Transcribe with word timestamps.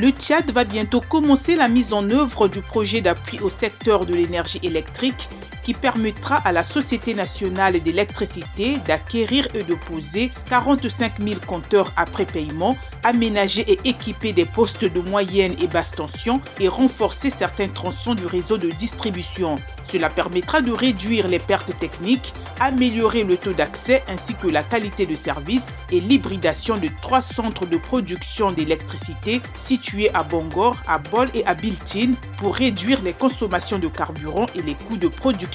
Le 0.00 0.12
Tchad 0.12 0.50
va 0.50 0.64
bientôt 0.64 1.02
commencer 1.02 1.56
la 1.56 1.68
mise 1.68 1.92
en 1.92 2.08
œuvre 2.08 2.48
du 2.48 2.62
projet 2.62 3.02
d'appui 3.02 3.38
au 3.40 3.50
secteur 3.50 4.06
de 4.06 4.14
l'énergie 4.14 4.58
électrique 4.62 5.28
qui 5.62 5.74
permettra 5.74 6.36
à 6.36 6.52
la 6.52 6.64
Société 6.64 7.14
nationale 7.14 7.80
d'électricité 7.80 8.78
d'acquérir 8.86 9.48
et 9.54 9.62
de 9.62 9.74
poser 9.74 10.32
45 10.48 11.20
000 11.20 11.40
compteurs 11.46 11.92
après 11.96 12.24
paiement, 12.24 12.76
aménager 13.02 13.62
et 13.70 13.80
équiper 13.84 14.32
des 14.32 14.44
postes 14.44 14.84
de 14.84 15.00
moyenne 15.00 15.54
et 15.60 15.66
basse 15.66 15.92
tension 15.92 16.40
et 16.58 16.68
renforcer 16.68 17.30
certains 17.30 17.68
tronçons 17.68 18.14
du 18.14 18.26
réseau 18.26 18.58
de 18.58 18.70
distribution. 18.70 19.60
Cela 19.82 20.10
permettra 20.10 20.60
de 20.60 20.72
réduire 20.72 21.28
les 21.28 21.38
pertes 21.38 21.78
techniques, 21.78 22.34
améliorer 22.60 23.24
le 23.24 23.36
taux 23.36 23.52
d'accès 23.52 24.04
ainsi 24.08 24.34
que 24.34 24.46
la 24.46 24.62
qualité 24.62 25.06
de 25.06 25.16
service 25.16 25.74
et 25.90 26.00
l'hybridation 26.00 26.76
de 26.78 26.88
trois 27.02 27.22
centres 27.22 27.66
de 27.66 27.76
production 27.76 28.52
d'électricité 28.52 29.40
situés 29.54 30.10
à 30.14 30.22
Bangor, 30.22 30.76
à 30.86 30.98
Bol 30.98 31.30
et 31.34 31.44
à 31.46 31.54
Biltin 31.54 32.14
pour 32.38 32.54
réduire 32.54 33.02
les 33.02 33.12
consommations 33.12 33.78
de 33.78 33.88
carburant 33.88 34.46
et 34.54 34.62
les 34.62 34.74
coûts 34.74 34.96
de 34.96 35.08
production. 35.08 35.49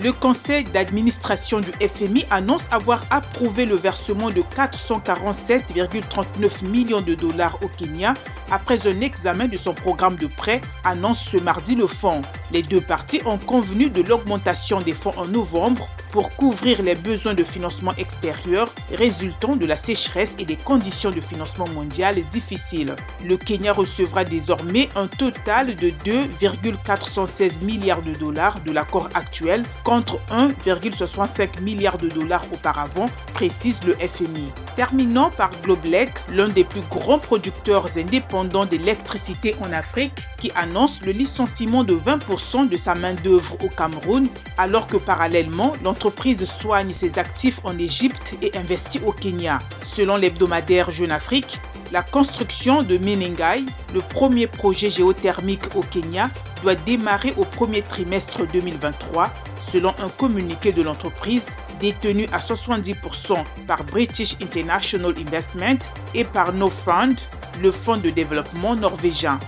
Le 0.00 0.12
conseil 0.12 0.64
d'administration 0.64 1.60
du 1.60 1.70
FMI 1.72 2.24
annonce 2.30 2.72
avoir 2.72 3.04
approuvé 3.10 3.66
le 3.66 3.76
versement 3.76 4.30
de 4.30 4.40
447,39 4.40 6.66
millions 6.66 7.02
de 7.02 7.14
dollars 7.14 7.58
au 7.62 7.68
Kenya 7.68 8.14
après 8.52 8.86
un 8.86 9.00
examen 9.00 9.48
de 9.48 9.56
son 9.56 9.72
programme 9.72 10.16
de 10.16 10.26
prêt, 10.26 10.60
annonce 10.84 11.22
ce 11.22 11.38
mardi 11.38 11.74
le 11.74 11.86
fonds. 11.86 12.20
Les 12.52 12.62
deux 12.62 12.82
parties 12.82 13.22
ont 13.24 13.38
convenu 13.38 13.88
de 13.88 14.02
l'augmentation 14.02 14.82
des 14.82 14.92
fonds 14.92 15.14
en 15.16 15.26
novembre 15.26 15.88
pour 16.10 16.36
couvrir 16.36 16.82
les 16.82 16.94
besoins 16.94 17.32
de 17.32 17.44
financement 17.44 17.94
extérieur 17.96 18.74
résultant 18.92 19.56
de 19.56 19.64
la 19.64 19.78
sécheresse 19.78 20.36
et 20.38 20.44
des 20.44 20.56
conditions 20.56 21.10
de 21.10 21.22
financement 21.22 21.66
mondial 21.66 22.16
difficiles. 22.30 22.94
Le 23.24 23.38
Kenya 23.38 23.72
recevra 23.72 24.24
désormais 24.24 24.90
un 24.96 25.06
total 25.06 25.74
de 25.74 25.90
2,416 26.04 27.62
milliards 27.62 28.02
de 28.02 28.12
dollars 28.12 28.60
de 28.60 28.70
l'accord 28.70 29.08
actuel 29.14 29.64
contre 29.82 30.18
1,65 30.30 31.62
milliard 31.62 31.96
de 31.96 32.08
dollars 32.08 32.44
auparavant, 32.52 33.08
précise 33.32 33.82
le 33.84 33.94
FMI. 33.94 34.52
Terminant 34.76 35.30
par 35.30 35.48
Globelec, 35.62 36.10
l'un 36.28 36.48
des 36.48 36.64
plus 36.64 36.82
grands 36.90 37.18
producteurs 37.18 37.96
indépendants 37.96 38.41
d'électricité 38.44 39.54
en 39.60 39.72
Afrique, 39.72 40.28
qui 40.38 40.50
annonce 40.54 41.00
le 41.02 41.12
licenciement 41.12 41.84
de 41.84 41.94
20% 41.94 42.68
de 42.68 42.76
sa 42.76 42.94
main-d'œuvre 42.94 43.56
au 43.64 43.68
Cameroun, 43.68 44.28
alors 44.58 44.86
que 44.86 44.96
parallèlement, 44.96 45.74
l'entreprise 45.82 46.44
soigne 46.44 46.90
ses 46.90 47.18
actifs 47.18 47.60
en 47.64 47.78
Égypte 47.78 48.36
et 48.42 48.56
investit 48.56 49.00
au 49.04 49.12
Kenya. 49.12 49.60
Selon 49.82 50.16
l'hebdomadaire 50.16 50.90
Jeune 50.90 51.12
Afrique, 51.12 51.60
la 51.92 52.02
construction 52.02 52.82
de 52.82 52.96
Menengai, 52.96 53.64
le 53.92 54.00
premier 54.00 54.46
projet 54.46 54.88
géothermique 54.88 55.76
au 55.76 55.82
Kenya, 55.82 56.30
doit 56.62 56.74
démarrer 56.74 57.34
au 57.36 57.44
premier 57.44 57.82
trimestre 57.82 58.46
2023, 58.46 59.30
selon 59.60 59.92
un 60.02 60.08
communiqué 60.08 60.72
de 60.72 60.80
l'entreprise 60.80 61.56
détenu 61.80 62.26
à 62.32 62.38
70% 62.38 63.44
par 63.66 63.84
British 63.84 64.36
International 64.42 65.12
Investment 65.18 65.80
et 66.14 66.24
par 66.24 66.52
No 66.54 66.70
Fund, 66.70 67.16
le 67.60 67.70
fonds 67.72 67.96
de 67.96 68.10
développement 68.10 68.76
norvégien. 68.76 69.38